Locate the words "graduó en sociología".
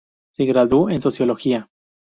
0.45-1.69